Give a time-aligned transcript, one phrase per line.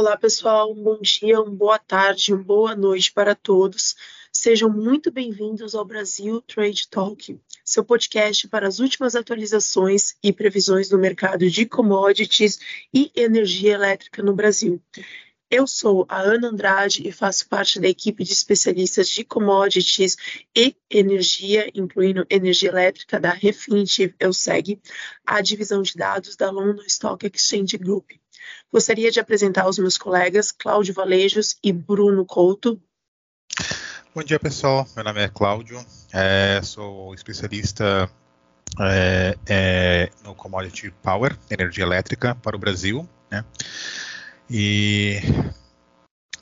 [0.00, 0.72] Olá, pessoal.
[0.72, 3.94] Um bom dia, uma boa tarde, uma boa noite para todos.
[4.32, 10.88] Sejam muito bem-vindos ao Brasil Trade Talk, seu podcast para as últimas atualizações e previsões
[10.88, 12.58] do mercado de commodities
[12.94, 14.82] e energia elétrica no Brasil.
[15.50, 20.16] Eu sou a Ana Andrade e faço parte da equipe de especialistas de commodities
[20.56, 24.80] e energia, incluindo energia elétrica da Refinitiv EUSEG,
[25.26, 28.12] a divisão de dados da London Stock Exchange Group.
[28.72, 32.80] Gostaria de apresentar os meus colegas Cláudio Valejos e Bruno Couto.
[34.14, 34.86] Bom dia, pessoal.
[34.96, 38.10] Meu nome é Cláudio, é, sou especialista
[38.80, 43.08] é, é, no Commodity Power, energia elétrica para o Brasil.
[43.30, 43.44] Né?
[44.48, 45.20] E,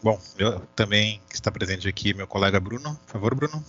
[0.02, 2.98] bom, eu também está presente aqui meu colega Bruno.
[3.04, 3.62] Por favor, Bruno.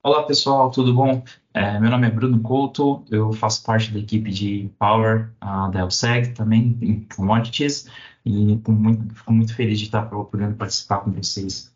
[0.00, 1.24] Olá, pessoal, tudo bom?
[1.52, 5.80] É, meu nome é Bruno Couto, eu faço parte da equipe de Power uh, da
[5.80, 7.88] ELSEG, também em Commodities,
[8.24, 11.74] e fico muito, fico muito feliz de estar podendo participar com vocês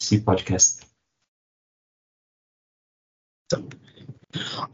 [0.00, 0.80] nesse podcast.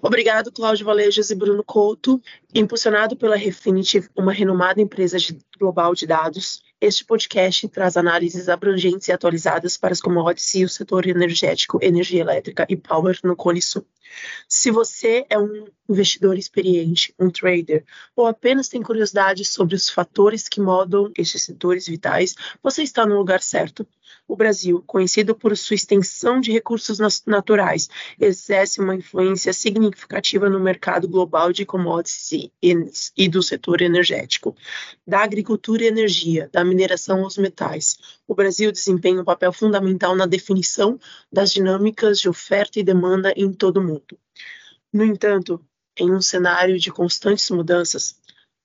[0.00, 2.22] Obrigado, Cláudio Valejas e Bruno Couto.
[2.54, 5.16] Impulsionado pela Refinitiv, uma renomada empresa
[5.58, 10.68] global de dados, este podcast traz análises abrangentes e atualizadas para as commodities e o
[10.68, 13.86] setor energético, energia elétrica e power no Cone Sul.
[14.48, 20.48] Se você é um investidor experiente, um trader, ou apenas tem curiosidade sobre os fatores
[20.48, 23.86] que modam estes setores vitais, você está no lugar certo.
[24.28, 27.88] O Brasil, conhecido por sua extensão de recursos naturais,
[28.20, 32.50] exerce uma influência significativa no mercado global de commodities
[33.16, 34.56] e do setor energético,
[35.06, 37.96] da agricultura e energia, da mineração aos metais.
[38.26, 40.98] O Brasil desempenha um papel fundamental na definição
[41.30, 44.18] das dinâmicas de oferta e demanda em todo o mundo.
[44.92, 45.64] No entanto,
[45.96, 48.18] em um cenário de constantes mudanças,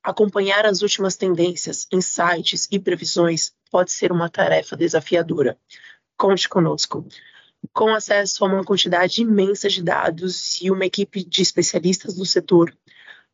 [0.04, 5.58] acompanhar as últimas tendências, insights e previsões pode ser uma tarefa desafiadora.
[6.18, 7.08] Conte conosco.
[7.74, 12.76] Com acesso a uma quantidade imensa de dados e uma equipe de especialistas do setor,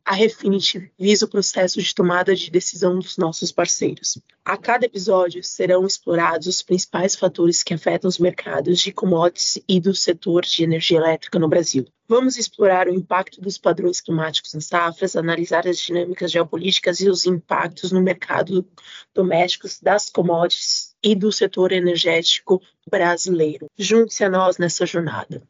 [0.07, 4.17] a Refinity visa o processo de tomada de decisão dos nossos parceiros.
[4.45, 9.81] A cada episódio serão explorados os principais fatores que afetam os mercados de commodities e
[9.81, 11.85] do setor de energia elétrica no Brasil.
[12.07, 17.25] Vamos explorar o impacto dos padrões climáticos nas safras, analisar as dinâmicas geopolíticas e os
[17.25, 18.65] impactos no mercado
[19.13, 23.69] doméstico das commodities e do setor energético brasileiro.
[23.77, 25.41] Junte-se a nós nessa jornada.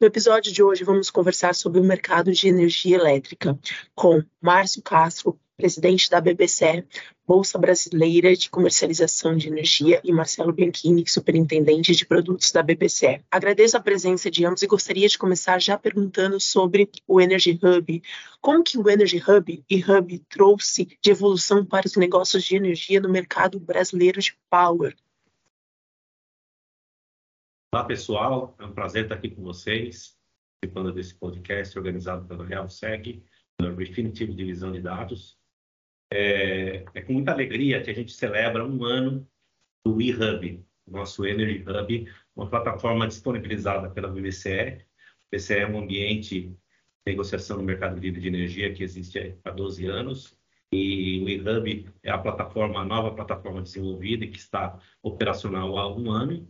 [0.00, 3.58] No episódio de hoje, vamos conversar sobre o mercado de energia elétrica
[3.94, 6.84] com Márcio Castro, presidente da BBC,
[7.26, 13.22] Bolsa Brasileira de Comercialização de Energia, e Marcelo Bianchini, superintendente de produtos da BBC.
[13.30, 18.02] Agradeço a presença de ambos e gostaria de começar já perguntando sobre o Energy Hub.
[18.40, 23.00] Como que o Energy Hub e Hub trouxe de evolução para os negócios de energia
[23.00, 24.94] no mercado brasileiro de power?
[27.72, 28.54] Olá, pessoal.
[28.58, 30.16] É um prazer estar aqui com vocês,
[30.60, 33.24] participando desse podcast organizado pelo RealSeg,
[33.58, 35.36] pela Refinitiv Divisão de Dados.
[36.12, 39.26] É, é, com muita alegria que a gente celebra um ano
[39.84, 44.84] do eHub, nosso Energy Hub, uma plataforma disponibilizada pela BBCE.
[45.26, 46.56] O BCE é um ambiente de
[47.06, 50.38] negociação no mercado livre de energia que existe há 12 anos.
[50.72, 55.92] E o eHub é a plataforma, a nova plataforma desenvolvida e que está operacional há
[55.92, 56.48] um ano.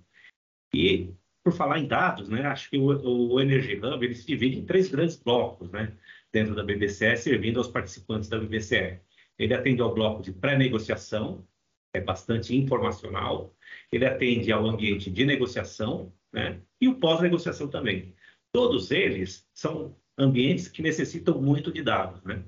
[0.75, 4.59] E, por falar em dados, né, acho que o, o Energy Hub ele se divide
[4.59, 5.93] em três grandes blocos né,
[6.33, 9.01] dentro da BBCE, servindo aos participantes da BBCE.
[9.39, 11.47] Ele atende ao bloco de pré-negociação,
[11.93, 13.55] é bastante informacional.
[13.91, 16.61] Ele atende ao ambiente de negociação né?
[16.81, 18.15] e o pós-negociação também.
[18.53, 22.23] Todos eles são ambientes que necessitam muito de dados.
[22.23, 22.45] Né?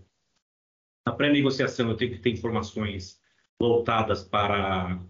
[1.07, 3.21] Na pré-negociação, eu tenho que ter informações
[3.59, 5.03] voltadas para,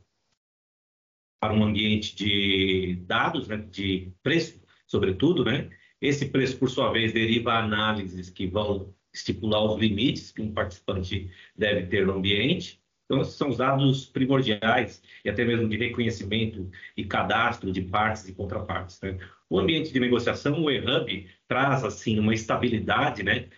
[1.41, 3.57] para um ambiente de dados, né?
[3.57, 5.45] de preço, sobretudo.
[5.45, 5.71] Né?
[6.01, 11.31] Esse preço, por sua vez, deriva análises que vão estipular os limites que um participante
[11.57, 12.81] deve ter no ambiente.
[13.05, 18.29] Então, esses são os dados primordiais e até mesmo de reconhecimento e cadastro de partes
[18.29, 19.01] e contrapartes.
[19.01, 19.19] Né?
[19.49, 23.49] O ambiente de negociação, o eHub, traz assim uma estabilidade, né?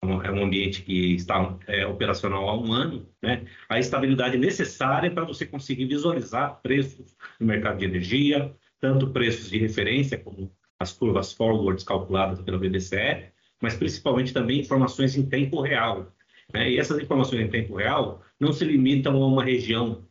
[0.00, 3.44] É um ambiente que está é, operacional há um ano, né?
[3.68, 9.58] A estabilidade necessária para você conseguir visualizar preços no mercado de energia, tanto preços de
[9.58, 16.12] referência como as curvas forwards calculadas pela BDCE, mas principalmente também informações em tempo real.
[16.52, 16.70] Né?
[16.70, 20.06] E essas informações em tempo real não se limitam a uma região,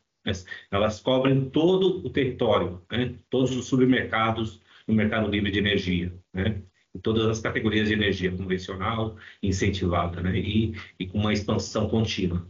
[0.70, 3.16] elas cobrem todo o território, né?
[3.30, 6.62] todos os submercados no mercado livre de energia, né?
[6.94, 10.38] em todas as categorias de energia convencional, incentivada, né?
[10.38, 12.48] e, e com uma expansão contínua.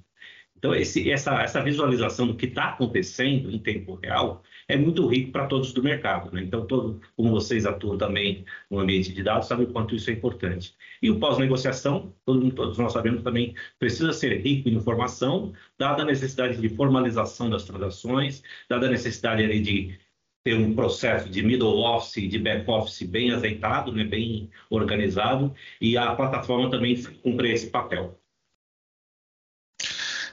[0.57, 5.31] Então, esse, essa, essa visualização do que está acontecendo em tempo real é muito rico
[5.31, 6.31] para todos do mercado.
[6.33, 6.43] Né?
[6.43, 10.13] Então, todo, como vocês atuam também no ambiente de dados, sabem o quanto isso é
[10.13, 10.75] importante.
[11.01, 16.05] E o pós-negociação, todo, todos nós sabemos também, precisa ser rico em informação, dada a
[16.05, 19.99] necessidade de formalização das transações, dada a necessidade ali, de
[20.43, 25.97] ter um processo de middle office, de back office bem azeitado, né, bem organizado, e
[25.97, 28.19] a plataforma também cumpre esse papel.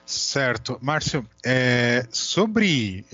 [0.07, 0.79] Certo.
[0.83, 3.05] Márcio, é, sobre.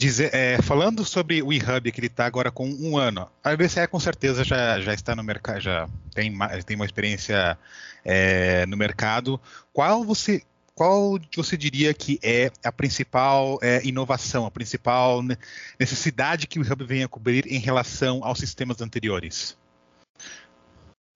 [0.00, 3.56] É, dizer, é, falando sobre o eHub, que ele está agora com um ano, a
[3.56, 6.32] BCE com certeza já, já está no mercado, já tem,
[6.64, 7.58] tem uma experiência
[8.04, 9.40] é, no mercado.
[9.72, 10.42] Qual você,
[10.74, 15.20] qual você diria que é a principal é, inovação, a principal
[15.78, 19.58] necessidade que o eHub vem a cobrir em relação aos sistemas anteriores?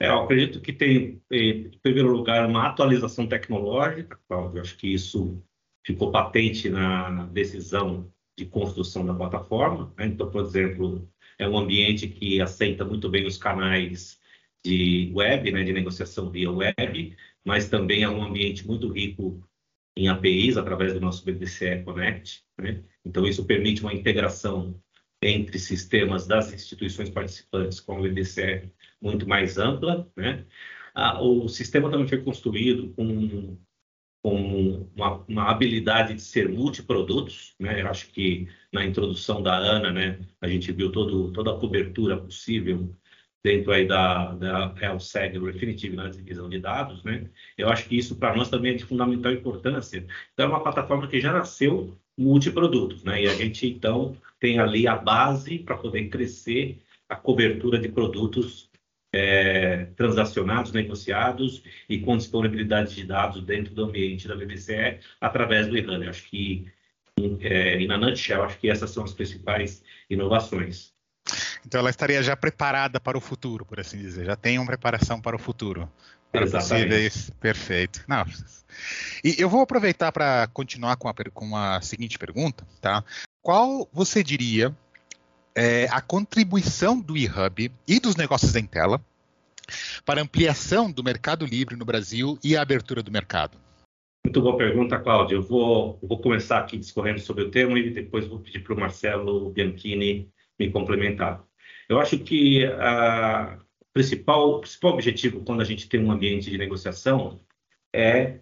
[0.01, 4.61] É, eu acredito que tem, em primeiro lugar, uma atualização tecnológica, Cláudio.
[4.61, 5.41] Acho que isso
[5.87, 9.93] ficou patente na decisão de construção da plataforma.
[9.97, 10.07] Né?
[10.07, 11.09] Então, por exemplo,
[11.39, 14.21] é um ambiente que aceita muito bem os canais
[14.65, 19.43] de web, né, de negociação via web, mas também é um ambiente muito rico
[19.97, 22.45] em APIs através do nosso BDCE Connect.
[22.59, 22.83] Né?
[23.05, 24.81] Então, isso permite uma integração
[25.23, 28.71] entre sistemas das instituições participantes com o BDCE
[29.01, 30.45] muito mais ampla, né?
[30.95, 33.57] Ah, o sistema também foi construído com,
[34.23, 37.83] com uma, uma, habilidade de ser multiprodutos, né?
[37.83, 42.17] Eu acho que na introdução da Ana, né, a gente viu todo, toda a cobertura
[42.17, 42.95] possível
[43.45, 47.29] dentro aí da, da HealthSeg Refinitiv na divisão de dados, né?
[47.59, 50.07] Eu acho que isso para nós também é de fundamental importância.
[50.33, 53.23] Então é uma plataforma que já nasceu multiprodutos, né?
[53.23, 56.79] E a gente então tem ali a base para poder crescer
[57.09, 58.71] a cobertura de produtos
[59.13, 65.77] é, transacionados, negociados e com disponibilidade de dados dentro do ambiente da BBCE através do
[65.77, 66.09] IRAN.
[66.09, 66.67] Acho que,
[67.41, 70.93] é, e na nutshell, acho que essas são as principais inovações.
[71.65, 75.21] Então ela estaria já preparada para o futuro, por assim dizer, já tem uma preparação
[75.21, 75.89] para o futuro.
[76.33, 77.31] Para possíveis.
[77.39, 78.03] Perfeito.
[78.09, 78.25] Não.
[79.23, 83.05] E eu vou aproveitar para continuar com a, com a seguinte pergunta, tá?
[83.43, 84.75] Qual você diria
[85.55, 89.01] é, a contribuição do eHub e dos negócios em tela
[90.05, 93.59] para ampliação do mercado livre no Brasil e a abertura do mercado?
[94.25, 95.39] Muito boa pergunta, Cláudio.
[95.39, 98.79] Eu vou, vou começar aqui discorrendo sobre o tema e depois vou pedir para o
[98.79, 101.45] Marcelo Bianchini me complementar.
[101.89, 103.59] Eu acho que a
[103.93, 107.41] principal, o principal objetivo quando a gente tem um ambiente de negociação
[107.95, 108.39] é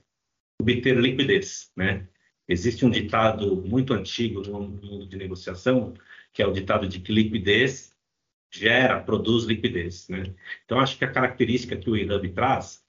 [0.60, 1.70] obter liquidez.
[1.76, 2.06] Né?
[2.50, 5.94] Existe um ditado muito antigo no mundo de negociação
[6.32, 7.96] que é o ditado de que liquidez
[8.52, 10.08] gera, produz liquidez.
[10.08, 10.34] Né?
[10.64, 12.84] Então, acho que a característica que o eHub traz,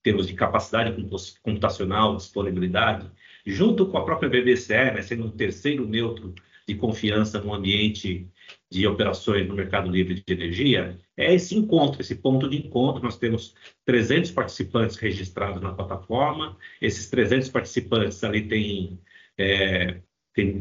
[0.00, 0.96] em termos de capacidade
[1.42, 3.10] computacional, disponibilidade,
[3.44, 6.34] junto com a própria BBCE, né, sendo um terceiro neutro
[6.66, 8.26] de confiança no ambiente
[8.72, 13.02] de operações no mercado livre de energia, é esse encontro, esse ponto de encontro.
[13.02, 13.54] Nós temos
[13.84, 18.98] 300 participantes registrados na plataforma, esses 300 participantes ali têm
[19.38, 20.00] é,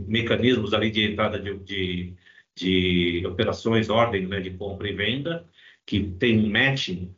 [0.08, 2.14] mecanismos ali de entrada de, de,
[2.54, 5.50] de operações, ordem né, de compra e venda,
[5.86, 7.16] que tem um matching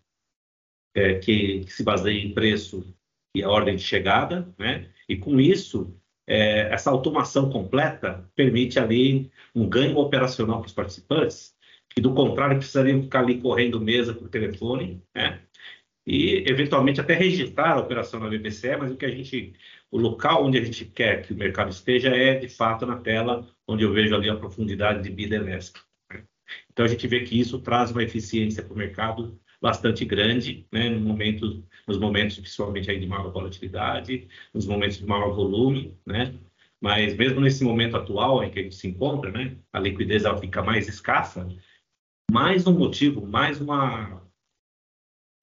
[0.96, 2.96] é, que, que, se baseia em preço
[3.36, 4.92] e a ordem de chegada, né?
[5.10, 11.54] E com isso, é, essa automação completa permite ali um ganho operacional para os participantes,
[11.90, 15.42] que do contrário precisariam ficar ali correndo mesa por telefone, né?
[16.06, 19.54] e eventualmente até registrar a operação na BPCE, mas o que a gente,
[19.90, 23.48] o local onde a gente quer que o mercado esteja é de fato na tela
[23.68, 25.40] onde eu vejo ali a profundidade de bid.
[25.40, 25.60] Né?
[26.72, 30.90] Então a gente vê que isso traz uma eficiência para o mercado bastante grande, né,
[30.90, 36.34] no momento, nos momentos principalmente aí de maior volatilidade, nos momentos de maior volume, né,
[36.82, 40.38] mas mesmo nesse momento atual em que a gente se encontra, né, a liquidez ela
[40.38, 41.48] fica mais escassa,
[42.30, 44.22] mais um motivo, mais uma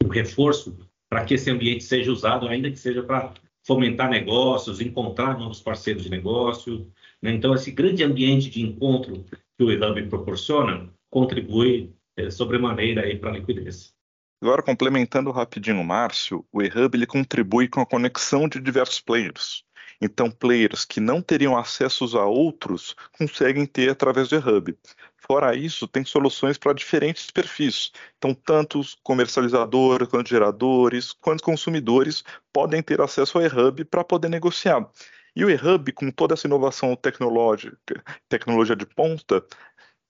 [0.05, 0.77] um reforço
[1.09, 3.33] para que esse ambiente seja usado, ainda que seja para
[3.67, 6.91] fomentar negócios, encontrar novos parceiros de negócio.
[7.23, 7.33] Né?
[7.33, 9.25] Então, esse grande ambiente de encontro
[9.57, 13.95] que o eHub proporciona contribui é, sobremaneira para a liquidez.
[14.43, 19.65] Agora, complementando rapidinho o Márcio, o eHub ele contribui com a conexão de diversos players.
[20.01, 24.75] Então, players que não teriam acessos a outros conseguem ter através do eHub.
[25.19, 27.93] Fora isso, tem soluções para diferentes perfis.
[28.17, 34.89] Então, tanto comercializadores, quanto geradores, quanto consumidores podem ter acesso ao eHub para poder negociar.
[35.37, 39.45] E o eHub, com toda essa inovação tecnológica, tecnologia de ponta,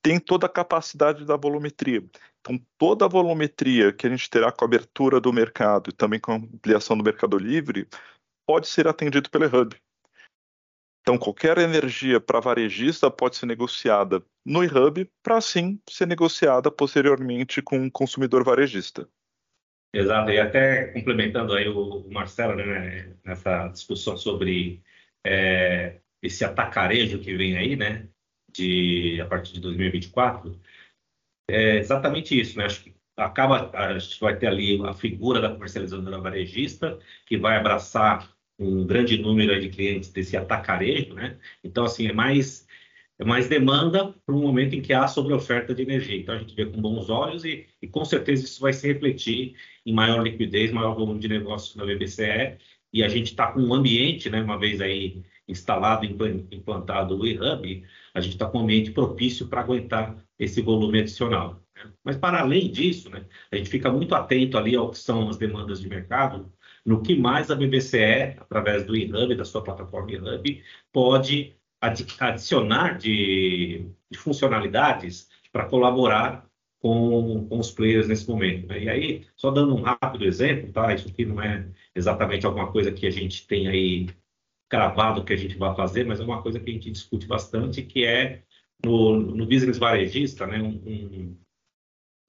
[0.03, 2.03] tem toda a capacidade da volumetria.
[2.41, 6.19] Então, toda a volumetria que a gente terá com a abertura do mercado e também
[6.19, 7.87] com a ampliação do mercado livre
[8.47, 9.77] pode ser atendido pelo hub.
[11.03, 17.63] Então, qualquer energia para varejista pode ser negociada no hub para assim ser negociada posteriormente
[17.63, 19.09] com o consumidor varejista.
[19.93, 24.81] Exato, e até complementando aí o Marcelo né, nessa discussão sobre
[25.27, 28.09] é, esse atacarejo que vem aí, né,
[28.53, 30.59] de, a partir de 2024,
[31.49, 35.51] é exatamente isso, né, acho que acaba, a gente vai ter ali a figura da
[35.51, 41.39] comercializadora varejista, que vai abraçar um grande número de clientes desse atacarejo, né?
[41.65, 42.67] Então, assim, é mais,
[43.19, 46.19] é mais demanda para um momento em que há sobre oferta de energia.
[46.19, 49.55] Então, a gente vê com bons olhos e, e com certeza isso vai se refletir
[49.87, 52.59] em maior liquidez, maior volume de negócios na BBCE.
[52.93, 57.85] E a gente está com um ambiente, né, uma vez aí instalado, implantado o e-hub,
[58.15, 61.63] a gente está com um ambiente propício para aguentar esse volume adicional.
[61.75, 61.91] Né?
[62.05, 65.37] Mas, para além disso, né, a gente fica muito atento ali ao que são as
[65.37, 66.53] demandas de mercado,
[66.85, 70.63] no que mais a BBCE, através do eHub, da sua plataforma eHub,
[70.93, 76.51] pode adicionar de, de funcionalidades para colaborar
[76.81, 78.67] com, com, os players nesse momento.
[78.67, 78.85] Né?
[78.85, 80.95] E aí, só dando um rápido exemplo, tá?
[80.95, 84.09] Isso aqui não é exatamente alguma coisa que a gente tem aí
[84.71, 87.83] cravado que a gente vai fazer, mas é uma coisa que a gente discute bastante,
[87.83, 88.45] que é
[88.83, 90.63] no, no business varejista, né?
[90.63, 91.37] Um,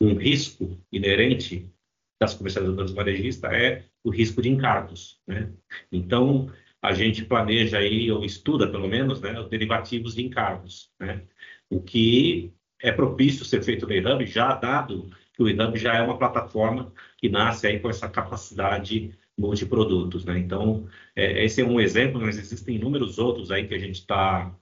[0.02, 1.72] um, risco inerente
[2.20, 5.22] das comercializadoras varejistas é o risco de encargos.
[5.28, 5.54] Né?
[5.92, 11.24] Então, a gente planeja aí, ou estuda pelo menos, né, os derivativos de encargos, né?
[11.70, 16.02] o que é propício ser feito no eHub, já dado que o eHub já é
[16.02, 20.26] uma plataforma que nasce aí com essa capacidade multiprodutos.
[20.26, 20.40] Né?
[20.40, 24.56] Então, é, esse é um exemplo, mas existem inúmeros outros aí que a gente está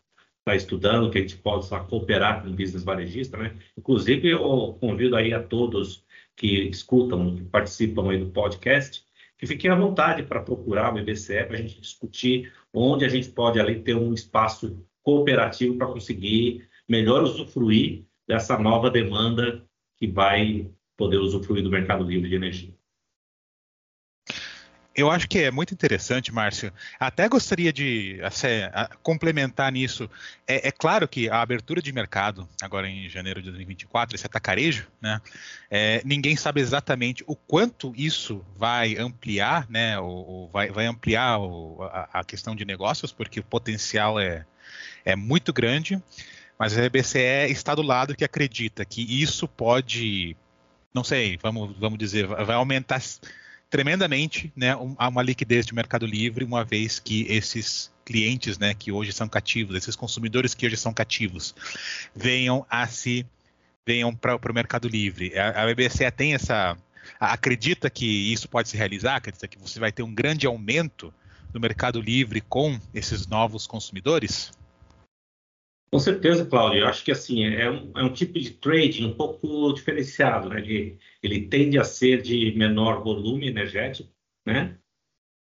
[0.46, 3.38] tá estudando, que a gente possa cooperar com o business varejista.
[3.38, 3.56] Né?
[3.78, 6.04] Inclusive, eu convido aí a todos
[6.36, 9.04] que escutam, que participam aí do podcast,
[9.38, 13.30] que fiquem à vontade para procurar o BBCE para a gente discutir onde a gente
[13.30, 19.64] pode ali ter um espaço cooperativo para conseguir melhor usufruir dessa nova demanda
[19.98, 22.79] que vai poder usufruir do mercado livre de energia.
[24.96, 26.74] Eu acho que é muito interessante, Márcio.
[27.00, 28.48] Até gostaria de assim,
[29.02, 30.10] complementar nisso.
[30.48, 34.88] É, é, claro que a abertura de mercado, agora em janeiro de 2024, esse atacarejo,
[35.00, 35.22] né?
[35.70, 39.98] É, ninguém sabe exatamente o quanto isso vai ampliar, né?
[40.00, 44.46] Ou, ou vai, vai, ampliar o, a, a, questão de negócios, porque o potencial é,
[45.06, 46.02] é muito grande.
[46.58, 50.36] Mas a BCE está do lado que acredita que isso pode,
[50.94, 53.00] não sei, vamos, vamos dizer, vai aumentar
[53.70, 59.14] tremendamente né, uma liquidez de mercado livre, uma vez que esses clientes né, que hoje
[59.14, 61.54] são cativos, esses consumidores que hoje são cativos,
[62.16, 63.26] venham a se
[63.86, 65.38] venham para o mercado livre.
[65.38, 66.78] A, a BBCE tem essa
[67.20, 71.14] acredita que isso pode se realizar, acredita que você vai ter um grande aumento
[71.52, 74.52] do mercado livre com esses novos consumidores?
[75.92, 76.82] Com certeza, Cláudio.
[76.82, 80.62] Eu acho que assim é um, é um, tipo de trading um pouco diferenciado, né?
[80.62, 84.10] De, ele tende a ser de menor volume energético,
[84.46, 84.78] né?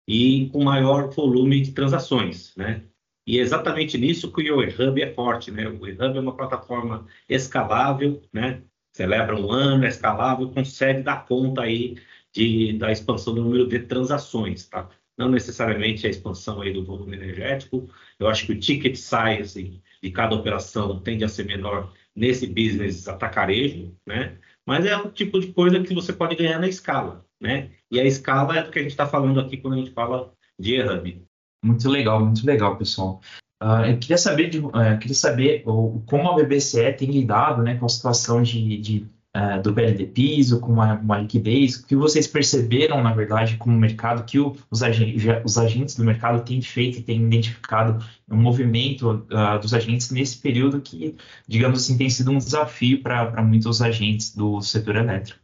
[0.08, 2.84] E com maior volume de transações, né?
[3.26, 5.68] E é exatamente nisso que o eHub é forte, né?
[5.68, 8.62] O eHub é uma plataforma escalável, né?
[8.92, 11.96] Celebra um ano, é escalável, consegue dar conta aí
[12.32, 14.88] de, da expansão do número de transações, tá?
[15.16, 17.88] Não necessariamente a expansão aí do volume energético.
[18.18, 23.08] Eu acho que o ticket size de cada operação tende a ser menor nesse business
[23.08, 24.38] atacarejo, né?
[24.66, 27.70] Mas é o tipo de coisa que você pode ganhar na escala, né?
[27.90, 30.32] E a escala é do que a gente está falando aqui quando a gente fala
[30.58, 31.22] de hub.
[31.64, 33.20] Muito legal, muito legal, pessoal.
[33.62, 37.86] Uh, eu queria saber, de, uh, queria saber como a BBCE tem lidado né, com
[37.86, 42.26] a situação de, de uh, do BLD piso, com uma, uma, liquidez, o que vocês
[42.26, 46.62] perceberam, na verdade, com o mercado, que o, os, agentes, os, agentes do mercado têm
[46.62, 51.14] feito e têm identificado um movimento uh, dos agentes nesse período que,
[51.46, 55.38] digamos assim, tem sido um desafio para muitos agentes do setor elétrico.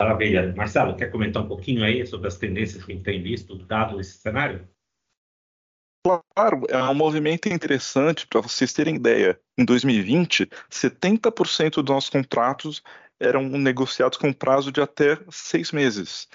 [0.00, 0.54] Maravilha.
[0.56, 4.00] Marcelo, quer comentar um pouquinho aí sobre as tendências que a gente tem visto, dado
[4.00, 4.66] esse cenário?
[6.02, 9.38] Claro, é um movimento interessante para vocês terem ideia.
[9.58, 12.82] Em 2020, 70% dos nossos contratos
[13.18, 16.26] eram negociados com prazo de até seis meses.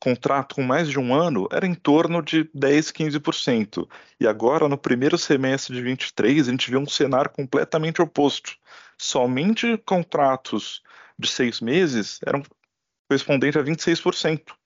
[0.00, 3.88] Contrato com mais de um ano era em torno de 10, 15%.
[4.20, 8.56] E agora, no primeiro semestre de 23, a gente vê um cenário completamente oposto.
[8.96, 10.82] Somente contratos
[11.18, 12.42] de seis meses eram
[13.08, 14.59] correspondentes a 26%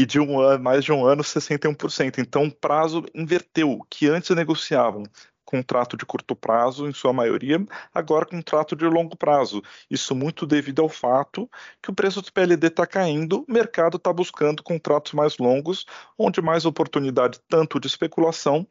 [0.00, 2.16] e de um ano, mais de um ano, 61%.
[2.18, 5.02] Então o prazo inverteu, que antes negociavam
[5.44, 7.58] contrato de curto prazo, em sua maioria,
[7.92, 9.60] agora contrato de longo prazo.
[9.90, 11.50] Isso muito devido ao fato
[11.82, 15.84] que o preço do PLD está caindo, o mercado está buscando contratos mais longos,
[16.16, 18.66] onde mais oportunidade tanto de especulação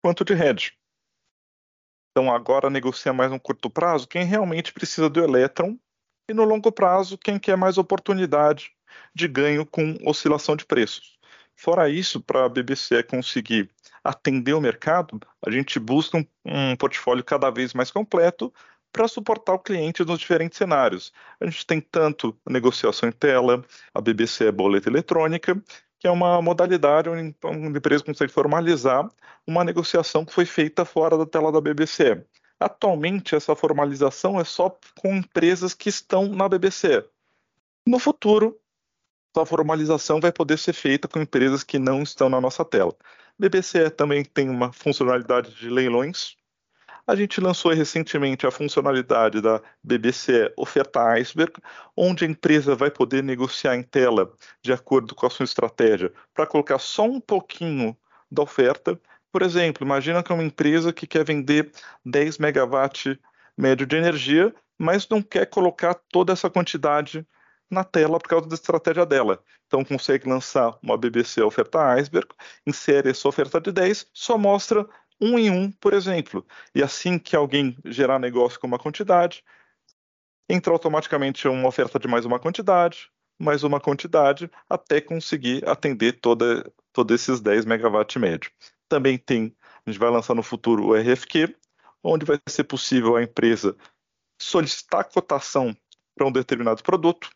[0.00, 0.72] quanto de hedge.
[2.12, 5.76] Então agora negocia mais no curto prazo quem realmente precisa do elétron
[6.30, 8.70] e no longo prazo quem quer mais oportunidade
[9.14, 11.18] de ganho com oscilação de preços.
[11.56, 13.70] Fora isso, para a BBC conseguir
[14.02, 18.52] atender o mercado, a gente busca um, um portfólio cada vez mais completo
[18.92, 21.12] para suportar o cliente nos diferentes cenários.
[21.40, 25.60] A gente tem tanto a negociação em tela, a BBC é boleta eletrônica,
[25.98, 29.08] que é uma modalidade onde uma empresa consegue formalizar
[29.46, 32.22] uma negociação que foi feita fora da tela da BBC.
[32.58, 37.04] Atualmente, essa formalização é só com empresas que estão na BBC.
[37.86, 38.58] No futuro,
[39.34, 42.94] essa formalização vai poder ser feita com empresas que não estão na nossa tela.
[43.38, 46.36] BBC também tem uma funcionalidade de leilões.
[47.06, 51.54] A gente lançou recentemente a funcionalidade da BBC Oferta Iceberg,
[51.96, 56.46] onde a empresa vai poder negociar em tela de acordo com a sua estratégia para
[56.46, 57.96] colocar só um pouquinho
[58.30, 59.00] da oferta.
[59.32, 61.72] Por exemplo, imagina que é uma empresa que quer vender
[62.04, 63.18] 10 megawatt
[63.56, 67.26] médio de energia, mas não quer colocar toda essa quantidade
[67.72, 69.42] na tela por causa da estratégia dela.
[69.66, 72.28] Então consegue lançar uma BBC oferta iceberg,
[72.66, 74.86] insere essa oferta de 10, só mostra
[75.18, 76.46] um em um, por exemplo.
[76.74, 79.42] E assim que alguém gerar negócio com uma quantidade,
[80.48, 86.70] entra automaticamente uma oferta de mais uma quantidade, mais uma quantidade, até conseguir atender toda,
[86.92, 88.50] todos esses 10 megawatt médio.
[88.86, 91.56] Também tem, a gente vai lançar no futuro o RFQ,
[92.04, 93.74] onde vai ser possível a empresa
[94.38, 95.74] solicitar cotação
[96.14, 97.30] para um determinado produto,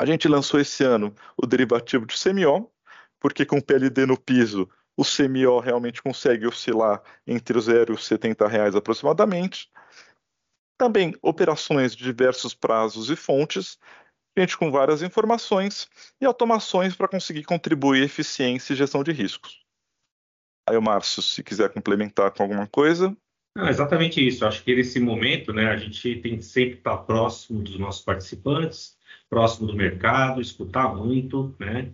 [0.00, 2.72] a gente lançou esse ano o derivativo de CMO,
[3.20, 4.66] porque com PLD no piso,
[4.96, 9.70] o CMO realmente consegue oscilar entre os 0 e os 70 reais aproximadamente.
[10.78, 13.78] Também operações de diversos prazos e fontes,
[14.38, 15.86] gente com várias informações
[16.18, 19.62] e automações para conseguir contribuir eficiência e gestão de riscos.
[20.66, 23.14] Aí o Márcio, se quiser complementar com alguma coisa.
[23.56, 24.46] Não, exatamente isso.
[24.46, 28.96] Acho que nesse momento, né, a gente tem que sempre estar próximo dos nossos participantes,
[29.28, 31.92] próximo do mercado, escutar muito, né?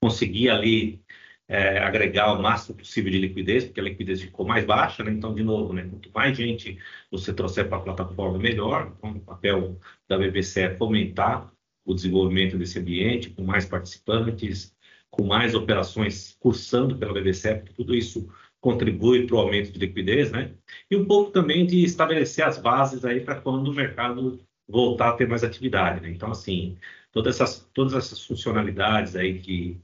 [0.00, 1.02] Conseguir ali
[1.48, 5.10] é, agregar o máximo possível de liquidez, porque a liquidez ficou mais baixa, né?
[5.10, 5.82] Então, de novo, né?
[5.88, 6.78] Quanto mais gente
[7.10, 8.92] você trouxer para a plataforma, melhor.
[8.98, 11.50] Então, o papel da BBC é fomentar
[11.86, 14.74] o desenvolvimento desse ambiente, com mais participantes,
[15.10, 18.28] com mais operações cursando pela BBC, porque tudo isso
[18.60, 20.52] contribui para o aumento de liquidez, né?
[20.90, 25.12] E um pouco também de estabelecer as bases aí para quando o mercado voltar a
[25.14, 26.00] ter mais atividade.
[26.00, 26.10] Né?
[26.10, 26.76] Então, assim,
[27.12, 29.80] todas essas, todas essas funcionalidades aí que,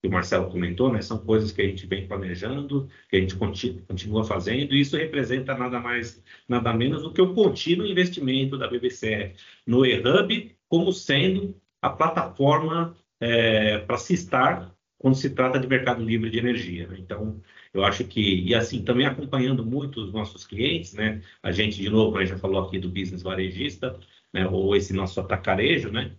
[0.00, 3.36] que o Marcelo comentou, né, são coisas que a gente vem planejando, que a gente
[3.36, 8.56] continua, continua fazendo, e isso representa nada mais, nada menos do que o contínuo investimento
[8.56, 9.34] da BBC
[9.66, 16.02] no eHub, como sendo a plataforma é, para se estar quando se trata de mercado
[16.02, 16.86] livre de energia.
[16.86, 16.96] Né?
[16.98, 17.40] Então,
[17.74, 21.20] eu acho que, e assim, também acompanhando muito os nossos clientes, né?
[21.42, 23.98] A gente, de novo, já falou aqui do business varejista,
[24.32, 26.12] né, ou esse nosso atacarejo, né?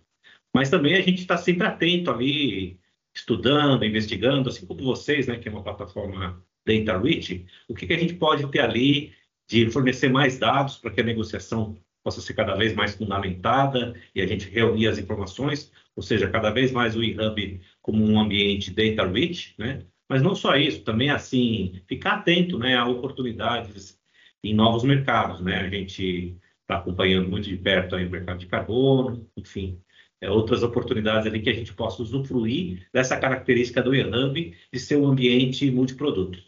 [0.54, 2.78] Mas também a gente está sempre atento ali,
[3.14, 7.92] estudando, investigando, assim como vocês, né, que é uma plataforma data rich, o que, que
[7.94, 9.14] a gente pode ter ali
[9.48, 14.20] de fornecer mais dados para que a negociação possa ser cada vez mais fundamentada e
[14.20, 18.70] a gente reunir as informações, ou seja, cada vez mais o eHub como um ambiente
[18.70, 19.86] data rich, né?
[20.08, 23.98] Mas não só isso, também assim, ficar atento, né, a oportunidades
[24.42, 25.60] em novos mercados, né?
[25.60, 29.80] A gente está acompanhando muito de perto aí o mercado de carbono, enfim,
[30.20, 34.96] é, outras oportunidades ali que a gente possa usufruir dessa característica do eHub de ser
[34.96, 36.38] um ambiente multiproduto.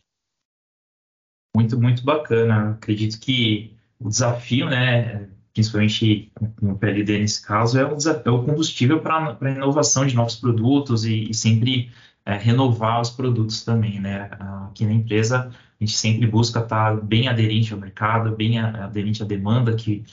[1.55, 2.73] Muito, muito bacana.
[2.73, 8.45] Acredito que o desafio, né, principalmente no PLD nesse caso, é o, desafio, é o
[8.45, 11.91] combustível para a inovação de novos produtos e, e sempre
[12.29, 14.29] é, renovar os produtos também, né?
[14.69, 19.27] Aqui na empresa a gente sempre busca estar bem aderente ao mercado, bem aderente à
[19.27, 20.05] demanda que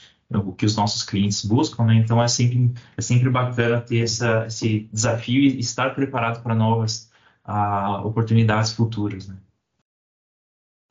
[0.58, 1.94] que os nossos clientes buscam, né?
[1.96, 7.12] Então é sempre é sempre bacana ter essa, esse desafio e estar preparado para novas
[7.46, 9.36] uh, oportunidades futuras, né?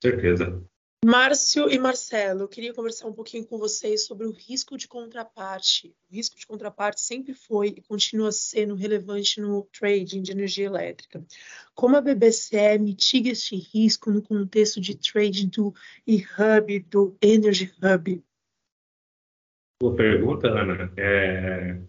[0.01, 0.63] Certeza.
[1.03, 5.95] Márcio e Marcelo, eu queria conversar um pouquinho com vocês sobre o risco de contraparte.
[6.09, 11.23] O risco de contraparte sempre foi e continua sendo relevante no trading de energia elétrica.
[11.75, 15.73] Como a BBCE mitiga este risco no contexto de trading do
[16.07, 18.23] e-hub, do Energy Hub?
[19.79, 20.91] Boa pergunta, Ana.
[20.97, 21.81] É...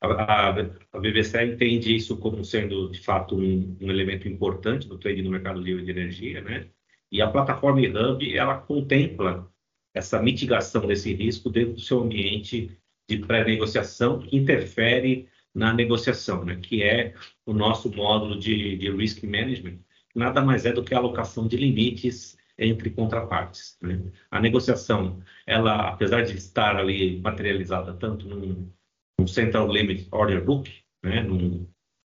[0.00, 5.22] A, a, BBC entende isso como sendo, de fato, um, um elemento importante no trading
[5.22, 6.70] no mercado livre de energia, né?
[7.10, 9.50] E a plataforma eHub, ela contempla
[9.94, 16.56] essa mitigação desse risco dentro do seu ambiente de pré-negociação que interfere na negociação, né?
[16.56, 17.14] que é
[17.46, 19.78] o nosso módulo de, de risk management,
[20.14, 23.78] nada mais é do que a alocação de limites entre contrapartes.
[23.80, 24.00] Né?
[24.30, 31.22] A negociação, ela, apesar de estar ali materializada tanto num Central Limit Order Book, né?
[31.22, 31.67] num,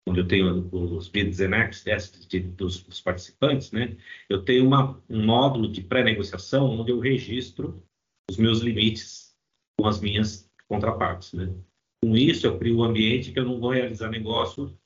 [0.07, 2.11] onde eu tenho os bids and access
[2.55, 3.97] dos, dos, participantes, né?
[4.29, 7.83] eu tenho uma, um módulo de pré-negociação onde eu registro
[8.29, 9.35] os meus limites
[9.77, 11.33] com as minhas contrapartes.
[11.33, 11.53] Né?
[12.01, 14.77] Com isso, eu crio um ambiente que eu não vou realizar negócio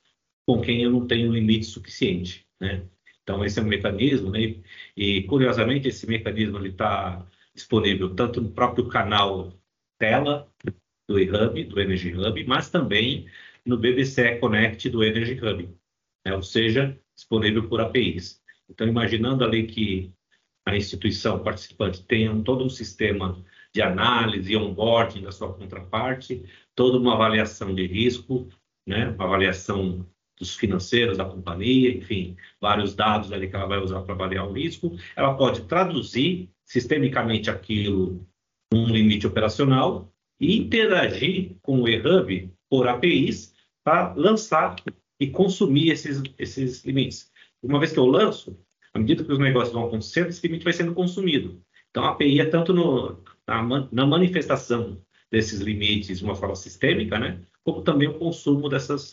[0.46, 2.44] com quem eu não tenho limite suficiente.
[2.60, 2.82] Né?
[3.22, 4.56] Então, esse é um mecanismo, né?
[4.96, 9.52] e curiosamente, esse mecanismo está disponível tanto no próprio canal
[9.98, 10.48] tela
[11.08, 13.28] do eHub, do Energy Hub, mas também
[13.64, 15.68] no BBC Connect do Energy Hub,
[16.26, 16.34] né?
[16.34, 18.40] ou seja, disponível por APIs.
[18.68, 20.12] Então, imaginando ali que
[20.66, 23.42] a instituição participante tenha todo um sistema
[23.74, 26.44] de análise e onboarding da sua contraparte,
[26.74, 28.48] toda uma avaliação de risco,
[28.86, 29.08] né?
[29.08, 30.06] uma avaliação
[30.38, 34.52] dos financeiros da companhia, enfim, vários dados ali que ela vai usar para avaliar o
[34.52, 38.26] risco, ela pode traduzir sistemicamente aquilo
[38.72, 43.51] num limite operacional e interagir com o eHub por APIs
[43.84, 44.76] para lançar
[45.20, 47.30] e consumir esses, esses limites.
[47.62, 48.58] Uma vez que eu lanço,
[48.92, 51.62] à medida que os negócios vão acontecendo, esse limite vai sendo consumido.
[51.90, 57.18] Então, a API é tanto no, na, na, manifestação desses limites de uma forma sistêmica,
[57.18, 59.12] né, como também o consumo dessas,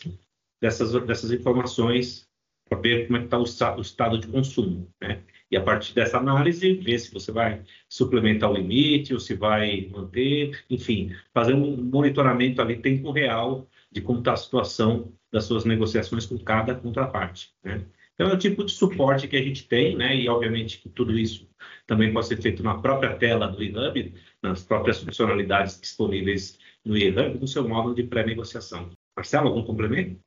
[0.60, 2.28] dessas, dessas informações
[2.68, 4.88] para ver como é está o, o, estado de consumo.
[5.00, 5.22] Né?
[5.50, 9.88] E a partir dessa análise, ver se você vai suplementar o limite ou se vai
[9.90, 15.64] manter, enfim, fazer um monitoramento ali tempo real de como está a situação das suas
[15.64, 17.52] negociações com cada contraparte.
[17.62, 17.84] Né?
[18.14, 20.14] Então, é o tipo de suporte que a gente tem, né?
[20.14, 21.48] E, obviamente, que tudo isso
[21.86, 27.38] também pode ser feito na própria tela do eHub, nas próprias funcionalidades disponíveis no eHub,
[27.38, 28.90] no seu módulo de pré-negociação.
[29.16, 30.20] Marcelo, algum complemento?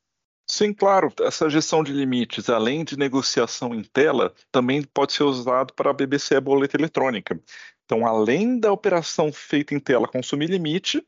[0.50, 1.14] Sim, claro.
[1.22, 5.94] Essa gestão de limites, além de negociação em tela, também pode ser usado para a
[5.94, 7.40] BBC boleta eletrônica.
[7.86, 11.06] Então, além da operação feita em tela consumir limite,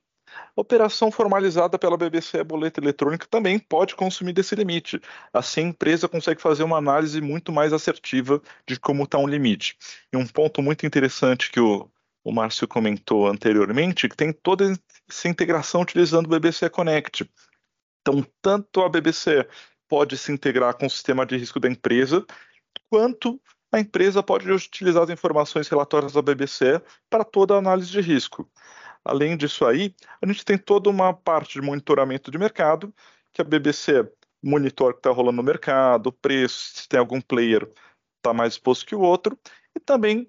[0.56, 5.02] Operação formalizada pela BBC Boleta Eletrônica também pode consumir desse limite.
[5.34, 9.78] Assim, a empresa consegue fazer uma análise muito mais assertiva de como está um limite.
[10.14, 11.90] E um ponto muito interessante que o,
[12.24, 14.74] o Márcio comentou anteriormente, que tem toda
[15.10, 17.30] essa integração utilizando o BBC Connect.
[18.02, 19.48] Então, tanto a BBC
[19.88, 22.26] pode se integrar com o sistema de risco da empresa,
[22.90, 28.00] quanto a empresa pode utilizar as informações relatórias da BBC para toda a análise de
[28.00, 28.50] risco.
[29.06, 32.94] Além disso aí, a gente tem toda uma parte de monitoramento de mercado,
[33.32, 34.10] que a BBC
[34.44, 37.70] monitora o que está rolando no mercado, preço, se tem algum player
[38.18, 39.38] está mais exposto que o outro,
[39.76, 40.26] e também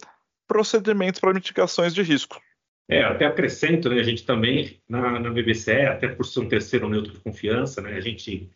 [0.47, 2.41] procedimentos para mitigações de risco.
[2.89, 6.89] É, até acrescento, né, a gente também, na, na BBC, até por ser um terceiro
[6.89, 8.51] neutro de confiança, né, a gente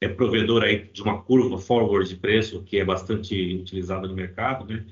[0.00, 4.66] é provedor aí de uma curva forward de preço, que é bastante utilizada no mercado,
[4.66, 4.84] né?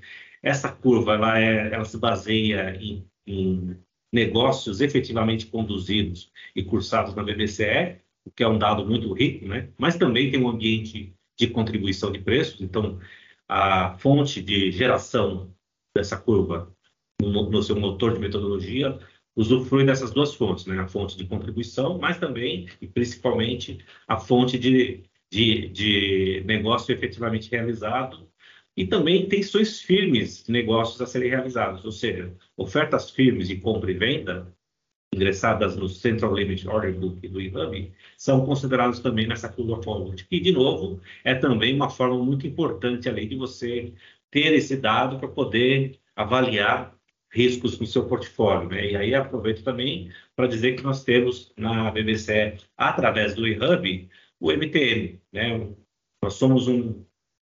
[0.43, 3.77] Essa curva, ela, é, ela se baseia em, em
[4.13, 9.71] negócios efetivamente conduzidos e cursados na BBCE, o que é um dado muito rico, né?
[9.79, 13.01] mas também tem um ambiente de contribuição de preços, então
[13.49, 15.53] a fonte de geração
[15.97, 16.73] dessa curva
[17.21, 18.99] no, seu motor de metodologia
[19.35, 20.79] usufrui dessas duas fontes, né?
[20.79, 27.51] a fonte de contribuição, mas também e principalmente a fonte de, de, de negócio efetivamente
[27.51, 28.29] realizado
[28.77, 33.91] e também intenções firmes de negócios a serem realizados, ou seja, ofertas firmes de compra
[33.91, 34.53] e venda
[35.15, 40.41] ingressadas no Central Limit Order Book do IHUB são considerados também nessa curva forward, que,
[40.41, 43.93] de novo, é também uma forma muito importante ali de você
[44.31, 46.97] ter esse dado para poder avaliar
[47.31, 48.69] riscos no seu portfólio.
[48.71, 48.93] Né?
[48.93, 54.09] E aí aproveito também para dizer que nós temos na BBC, através do eHub,
[54.41, 55.21] o MTM.
[55.31, 55.71] Né?
[56.23, 57.05] Nós somos um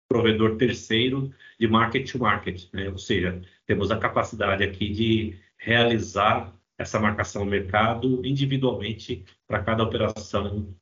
[0.09, 2.88] provedor terceiro de market to market, né?
[2.88, 9.83] ou seja, temos a capacidade aqui de realizar essa marcação no mercado individualmente para cada
[9.83, 10.75] operação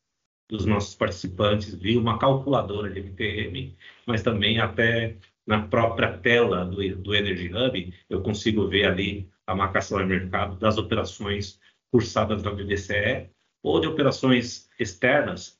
[0.50, 6.96] dos nossos participantes via uma calculadora de MTM, mas também até na própria tela do,
[6.96, 11.60] do Energy Hub eu consigo ver ali a marcação no mercado das operações
[11.90, 13.30] cursadas na BDCE
[13.62, 15.58] ou de operações externas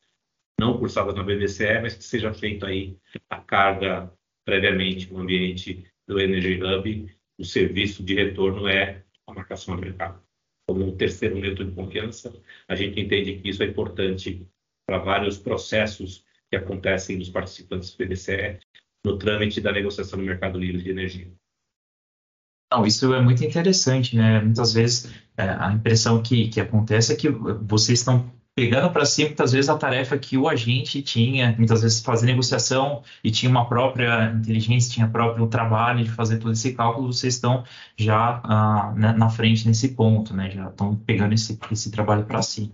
[0.59, 2.97] não cursadas na BBCE, mas que seja feita aí
[3.29, 4.12] a carga
[4.45, 7.17] previamente no ambiente do Energy Hub.
[7.38, 10.23] O serviço de retorno é a marcação a mercado.
[10.69, 12.33] Como um terceiro neutro de confiança,
[12.69, 14.47] a gente entende que isso é importante
[14.87, 18.61] para vários processos que acontecem nos participantes do BBCE
[19.05, 21.31] no trâmite da negociação no mercado livre de energia.
[22.73, 24.40] Não, isso é muito interessante, né?
[24.40, 29.25] Muitas vezes é, a impressão que, que acontece é que vocês estão pegando para si
[29.25, 33.69] muitas vezes a tarefa que o agente tinha, muitas vezes fazer negociação e tinha uma
[33.69, 37.64] própria inteligência, tinha próprio trabalho de fazer todo esse cálculo, vocês estão
[37.97, 40.51] já ah, na, na, frente nesse ponto, né?
[40.51, 42.71] Já estão pegando esse, esse trabalho para si.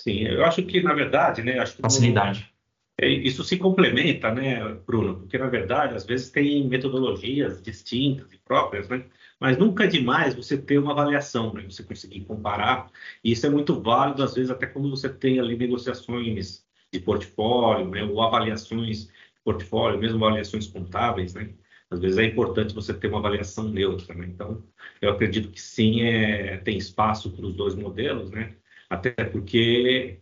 [0.00, 1.64] Sim, eu acho que na verdade, né?
[1.66, 2.53] Facilidade.
[2.96, 5.18] É, isso se complementa, né, Bruno?
[5.20, 9.04] Porque na verdade, às vezes tem metodologias distintas e próprias, né?
[9.40, 11.62] Mas nunca é demais você ter uma avaliação, né?
[11.64, 12.90] Você conseguir comparar.
[13.22, 17.90] E isso é muito válido, às vezes, até quando você tem ali negociações de portfólio,
[17.90, 18.04] né?
[18.04, 19.12] Ou avaliações de
[19.44, 21.52] portfólio, mesmo avaliações contábeis, né?
[21.90, 24.26] Às vezes é importante você ter uma avaliação neutra, né?
[24.26, 24.64] Então,
[25.00, 28.56] eu acredito que sim, é, tem espaço para os dois modelos, né?
[28.88, 30.20] Até porque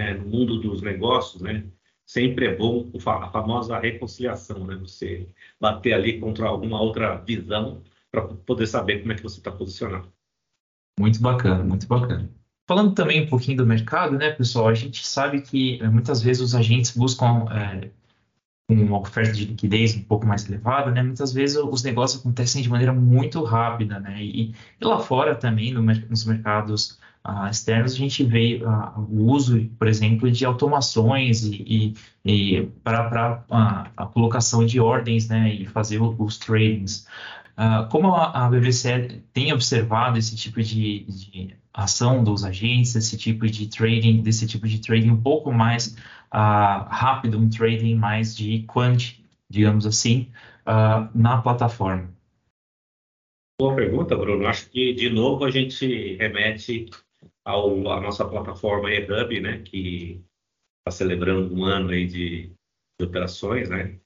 [0.00, 1.64] é, no mundo dos negócios, né?
[2.06, 4.74] Sempre é bom a famosa reconciliação, né?
[4.76, 5.28] Você
[5.60, 10.10] bater ali contra alguma outra visão para poder saber como é que você está posicionado.
[10.98, 12.28] Muito bacana, muito bacana.
[12.66, 14.68] Falando também um pouquinho do mercado, né, pessoal?
[14.68, 17.90] A gente sabe que eh, muitas vezes os agentes buscam é,
[18.68, 21.02] uma oferta de liquidez um pouco mais elevada, né?
[21.02, 24.22] Muitas vezes os negócios acontecem de maneira muito rápida, né?
[24.22, 29.30] E, e lá fora também, no, nos mercados uh, externos, a gente vê uh, o
[29.30, 35.54] uso, por exemplo, de automações e, e, e para uh, a colocação de ordens, né?
[35.54, 37.06] E fazer os tradings.
[37.58, 43.16] Uh, como a, a BBC tem observado esse tipo de, de, ação dos agentes, esse
[43.16, 45.96] tipo de trading, desse tipo de trading um pouco mais
[46.32, 49.16] rápido, um trading mais de quant,
[49.48, 50.28] digamos assim,
[51.14, 52.08] na plataforma?
[53.60, 54.46] Boa pergunta, Bruno.
[54.46, 56.88] Acho que, de novo, a gente remete
[57.50, 60.24] ao, nossa plataforma eHub, né, que
[60.80, 62.52] está celebrando um ano aí de,
[62.98, 64.00] de operações, né?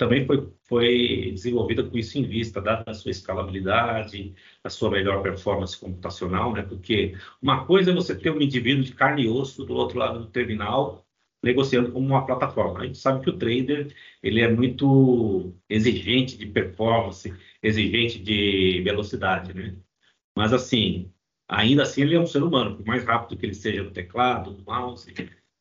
[0.00, 4.34] também foi, foi desenvolvida com isso em vista, dada a sua escalabilidade,
[4.64, 6.62] a sua melhor performance computacional, né?
[6.62, 10.20] Porque uma coisa é você ter um indivíduo de carne e osso do outro lado
[10.20, 11.04] do terminal
[11.42, 12.80] negociando como uma plataforma.
[12.80, 19.52] A gente sabe que o trader ele é muito exigente de performance, exigente de velocidade,
[19.52, 19.76] né?
[20.34, 21.12] Mas assim,
[21.50, 24.52] ainda assim ele é um ser humano, por mais rápido que ele seja no teclado,
[24.52, 25.12] no mouse,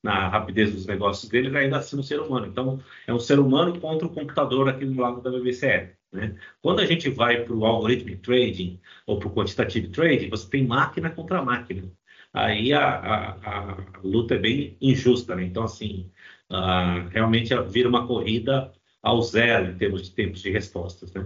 [0.04, 2.45] na rapidez dos negócios dele, ainda assim um ser humano.
[2.47, 5.89] Então, é um ser humano contra o computador aqui do lado da BBCE.
[6.12, 6.36] Né?
[6.62, 10.65] Quando a gente vai para o algoritmic trading ou para o quantitative trading, você tem
[10.65, 11.91] máquina contra máquina.
[12.34, 15.36] Aí a, a, a luta é bem injusta.
[15.36, 15.43] Né?
[15.45, 16.12] Então, assim,
[16.52, 21.12] uh, realmente vira uma corrida ao zero em termos de tempos de respostas.
[21.13, 21.25] Né?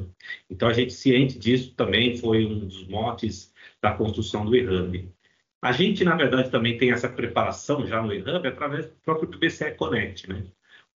[0.49, 5.09] Então, a gente ciente disso também foi um dos motes da construção do eHub.
[5.61, 9.71] A gente, na verdade, também tem essa preparação já no eHub através do próprio BBCE
[9.71, 10.29] Connect.
[10.29, 10.43] Né?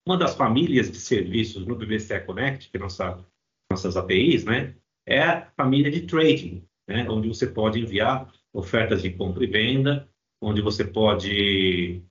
[0.05, 3.25] Uma das famílias de serviços no BBCE Connect, que é nossa,
[3.71, 4.75] nossas APIs, né,
[5.07, 10.09] é a família de trading, né, onde você pode enviar ofertas de compra e venda,
[10.41, 12.03] onde você pode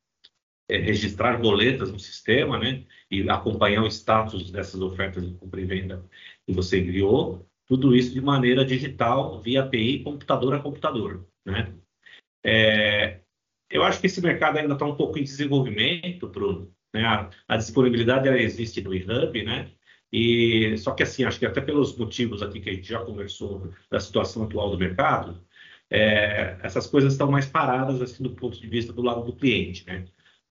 [0.67, 5.65] é, registrar boletas no sistema né, e acompanhar o status dessas ofertas de compra e
[5.65, 6.04] venda
[6.45, 7.47] que você enviou.
[7.67, 11.28] Tudo isso de maneira digital, via API, computador a computador.
[11.45, 11.73] Né?
[12.43, 13.21] É,
[13.69, 16.71] eu acho que esse mercado ainda está um pouco em desenvolvimento, Bruno.
[16.93, 17.04] Né?
[17.04, 19.71] A, a, disponibilidade ela existe no eHub, né?
[20.13, 23.73] E, só que assim, acho que até pelos motivos aqui que a gente já conversou
[23.89, 25.43] da situação atual do mercado,
[25.89, 29.86] é, essas coisas estão mais paradas assim, do ponto de vista do lado do cliente,
[29.86, 30.06] né?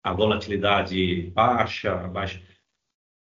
[0.05, 2.41] A volatilidade baixa, baixa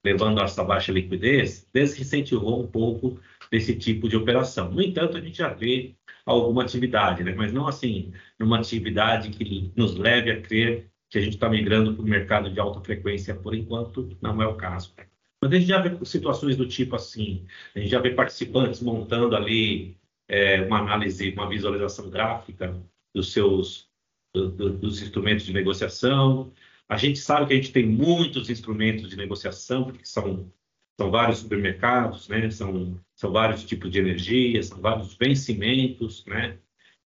[0.04, 3.18] levando a essa baixa liquidez, desincentivou um pouco
[3.50, 4.70] desse tipo de operação.
[4.70, 5.94] No entanto, a gente já vê
[6.26, 7.34] alguma atividade, né?
[7.34, 11.94] mas não assim, numa atividade que nos leve a crer que a gente está migrando
[11.94, 14.92] para o mercado de alta frequência, por enquanto, não é o caso.
[15.40, 19.36] Mas a gente já vê situações do tipo assim, a gente já vê participantes montando
[19.36, 19.96] ali
[20.28, 22.74] é, uma análise, uma visualização gráfica
[23.14, 23.88] dos seus
[24.34, 26.52] do, do, dos instrumentos de negociação.
[26.94, 30.48] A gente sabe que a gente tem muitos instrumentos de negociação, porque são
[30.96, 32.48] são vários supermercados, né?
[32.50, 36.56] São, são vários tipos de energia, são vários vencimentos, né?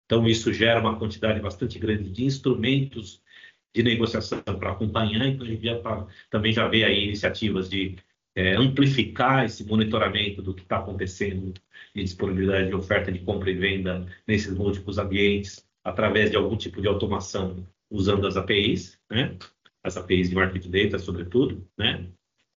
[0.05, 3.21] Então, isso gera uma quantidade bastante grande de instrumentos
[3.75, 5.27] de negociação para acompanhar.
[5.27, 7.97] Então, a gente já tá, também já vê aí iniciativas de
[8.35, 11.53] é, amplificar esse monitoramento do que está acontecendo
[11.93, 16.81] de disponibilidade de oferta de compra e venda nesses múltiplos ambientes, através de algum tipo
[16.81, 19.37] de automação usando as APIs, né?
[19.83, 22.09] As APIs de Market Data, sobretudo, né?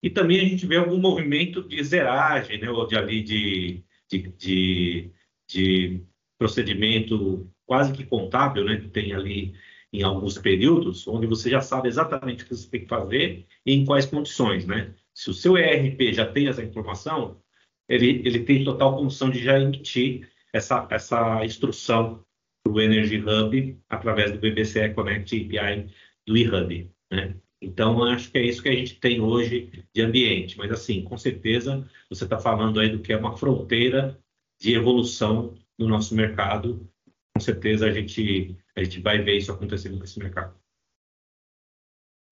[0.03, 4.21] E também a gente vê algum movimento de zeragem, né, ou de, ali de, de,
[4.37, 5.11] de,
[5.49, 6.03] de
[6.37, 9.55] procedimento quase que contábil, né, que tem ali
[9.91, 13.73] em alguns períodos, onde você já sabe exatamente o que você tem que fazer e
[13.73, 14.93] em quais condições, né?
[15.13, 17.41] Se o seu ERP já tem essa informação,
[17.87, 22.23] ele, ele tem total condição de já emitir essa, essa instrução
[22.63, 25.87] para o Energy Hub através do BBCE Connect API
[26.27, 26.91] do eHub.
[27.15, 27.35] Né?
[27.61, 30.57] Então, acho que é isso que a gente tem hoje de ambiente.
[30.57, 34.19] Mas, assim, com certeza, você está falando aí do que é uma fronteira
[34.59, 36.87] de evolução no nosso mercado.
[37.33, 40.55] Com certeza, a gente, a gente vai ver isso acontecendo nesse mercado.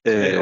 [0.05, 0.35] É,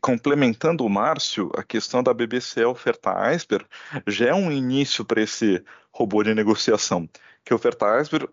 [0.00, 3.66] complementando o Márcio, a questão da BBC oferta Iceberg
[4.06, 7.08] já é um início para esse robô de negociação.
[7.42, 8.28] Que oferta Iceberg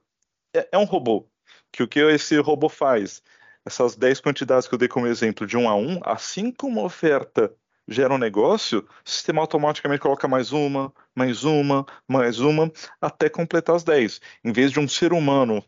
[0.54, 1.28] é, é um robô.
[1.72, 3.24] Que o que esse robô faz?
[3.65, 6.84] Essas 10 quantidades que eu dei como exemplo de um a um, assim como a
[6.84, 7.54] oferta
[7.88, 13.76] gera um negócio, o sistema automaticamente coloca mais uma, mais uma, mais uma, até completar
[13.76, 14.21] as 10.
[14.43, 15.63] Em vez de um ser humano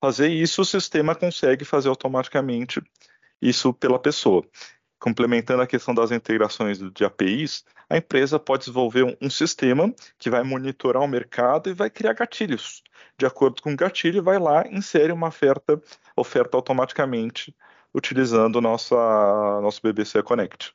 [0.00, 2.82] fazer isso, o sistema consegue fazer automaticamente
[3.40, 4.44] isso pela pessoa.
[4.98, 10.42] Complementando a questão das integrações de APIs, a empresa pode desenvolver um, sistema que vai
[10.42, 12.82] monitorar o mercado e vai criar gatilhos.
[13.18, 15.80] De acordo com o gatilho, vai lá insere uma oferta,
[16.16, 17.54] oferta automaticamente
[17.94, 18.96] utilizando nossa
[19.62, 20.74] nosso BBC Connect.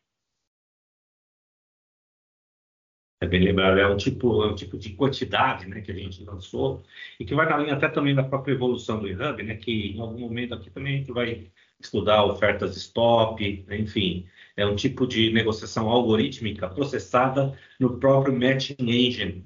[3.24, 6.24] É bem lembrado, é um tipo, é um tipo de quantidade né, que a gente
[6.24, 6.84] lançou
[7.20, 10.00] e que vai na linha até também da própria evolução do eHub, né, que em
[10.00, 11.52] algum momento aqui também a gente vai
[11.86, 19.46] estudar ofertas stop, enfim, é um tipo de negociação algorítmica processada no próprio matching engine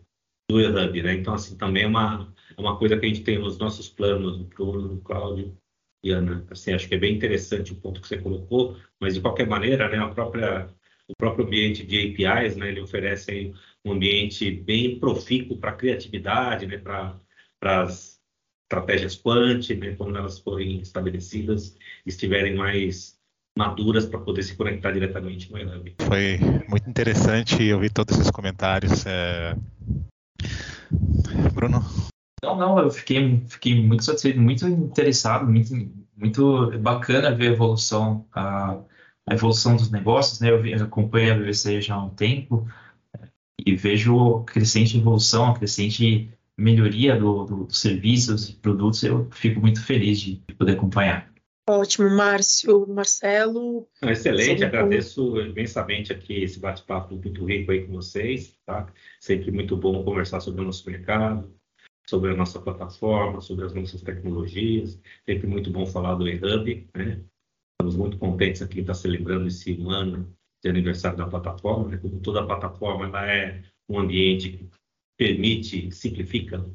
[0.49, 1.13] do eHub, né?
[1.15, 4.37] Então, assim, também é uma, é uma coisa que a gente tem nos nossos planos,
[4.37, 5.57] do Bruno, Cláudio
[6.03, 6.45] e Ana.
[6.49, 9.89] Assim, acho que é bem interessante o ponto que você colocou, mas de qualquer maneira,
[9.89, 10.69] né, a própria
[11.07, 16.77] o próprio ambiente de APIs, né, ele oferece um ambiente bem profícuo para criatividade, né,
[16.79, 17.19] para
[17.61, 18.14] as
[18.65, 21.75] estratégias quant, né, quando elas forem estabelecidas,
[22.05, 23.15] estiverem mais
[23.57, 25.95] maduras para poder se conectar diretamente com o Elab.
[26.01, 29.05] Foi muito interessante ouvir todos esses comentários.
[29.05, 29.55] É...
[31.53, 31.83] Bruno?
[32.43, 35.73] Não, não, eu fiquei, fiquei muito satisfeito, muito interessado, muito,
[36.15, 38.77] muito bacana ver a evolução, a,
[39.27, 40.49] a evolução dos negócios, né?
[40.49, 42.67] Eu, eu acompanho a BBC já há um tempo
[43.65, 49.83] e vejo crescente evolução, crescente melhoria do, do, dos serviços e produtos, eu fico muito
[49.83, 51.33] feliz de poder acompanhar.
[51.67, 53.87] Ótimo, Márcio, Marcelo.
[54.03, 58.87] Excelente, agradeço imensamente aqui esse bate-papo muito rico aí com vocês, tá?
[59.19, 61.51] Sempre muito bom conversar sobre o nosso mercado,
[62.07, 65.01] sobre a nossa plataforma, sobre as nossas tecnologias.
[65.25, 67.19] Sempre muito bom falar do eHub, né?
[67.73, 70.31] Estamos muito contentes aqui de estar celebrando esse ano
[70.63, 71.97] de aniversário da plataforma, né?
[71.97, 74.69] Como toda a plataforma, ela é um ambiente
[75.17, 76.65] permite, simplifica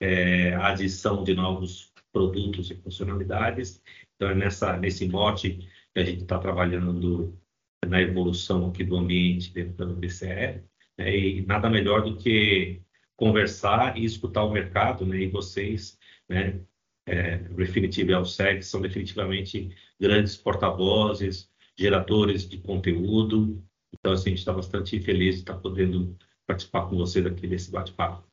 [0.00, 3.82] é, a adição de novos produtos e funcionalidades.
[4.14, 5.50] Então, é nessa, nesse mote
[5.94, 7.38] que a gente está trabalhando
[7.86, 10.62] na evolução aqui do ambiente dentro da BCE.
[10.96, 11.16] Né?
[11.16, 12.80] E nada melhor do que
[13.16, 15.18] conversar e escutar o mercado, né?
[15.22, 15.98] E vocês,
[16.28, 16.60] né?
[17.06, 23.64] É, Refinitiv e Alseg são definitivamente grandes porta-vozes, geradores de conteúdo.
[23.94, 26.14] Então, assim, a gente está bastante feliz de estar podendo
[26.48, 28.26] participar com vocês aqui desse bate-papo.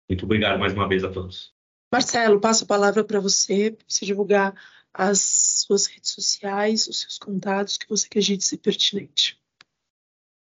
[0.09, 1.52] Muito obrigado mais uma vez a todos.
[1.92, 4.54] Marcelo, passo a palavra para você, para você divulgar
[4.92, 9.40] as suas redes sociais, os seus contatos que você acredite ser pertinente.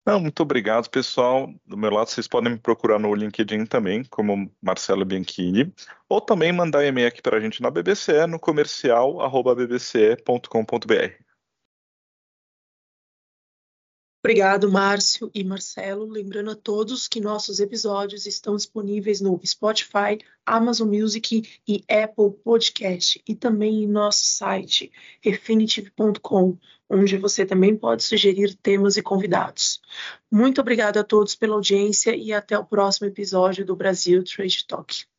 [0.06, 1.52] Não, muito obrigado, pessoal.
[1.66, 5.72] Do meu lado, vocês podem me procurar no LinkedIn também, como Marcelo Bianchini,
[6.08, 11.29] ou também mandar e-mail aqui para a gente na BBC, no comercial.bbce.com.br.
[14.22, 16.04] Obrigado, Márcio e Marcelo.
[16.04, 23.22] Lembrando a todos que nossos episódios estão disponíveis no Spotify, Amazon Music e Apple Podcast
[23.26, 24.92] e também em nosso site
[25.22, 26.58] refinitiv.com,
[26.90, 29.80] onde você também pode sugerir temas e convidados.
[30.30, 35.09] Muito obrigado a todos pela audiência e até o próximo episódio do Brasil Trade Talk.